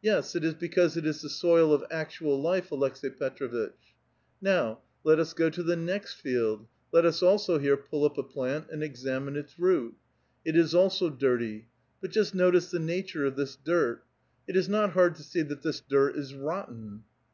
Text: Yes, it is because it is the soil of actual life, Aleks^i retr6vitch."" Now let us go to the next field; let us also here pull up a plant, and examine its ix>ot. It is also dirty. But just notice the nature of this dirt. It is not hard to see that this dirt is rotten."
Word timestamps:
Yes, 0.00 0.34
it 0.34 0.44
is 0.44 0.54
because 0.54 0.96
it 0.96 1.04
is 1.04 1.20
the 1.20 1.28
soil 1.28 1.74
of 1.74 1.84
actual 1.90 2.40
life, 2.40 2.70
Aleks^i 2.70 3.14
retr6vitch."" 3.18 3.74
Now 4.40 4.78
let 5.04 5.18
us 5.18 5.34
go 5.34 5.50
to 5.50 5.62
the 5.62 5.76
next 5.76 6.14
field; 6.14 6.66
let 6.90 7.04
us 7.04 7.22
also 7.22 7.58
here 7.58 7.76
pull 7.76 8.06
up 8.06 8.16
a 8.16 8.22
plant, 8.22 8.68
and 8.70 8.82
examine 8.82 9.36
its 9.36 9.52
ix>ot. 9.56 9.92
It 10.46 10.56
is 10.56 10.74
also 10.74 11.10
dirty. 11.10 11.66
But 12.00 12.12
just 12.12 12.34
notice 12.34 12.70
the 12.70 12.78
nature 12.80 13.26
of 13.26 13.36
this 13.36 13.54
dirt. 13.54 14.02
It 14.48 14.56
is 14.56 14.70
not 14.70 14.92
hard 14.92 15.16
to 15.16 15.22
see 15.22 15.42
that 15.42 15.60
this 15.60 15.80
dirt 15.82 16.16
is 16.16 16.32
rotten." 16.34 17.04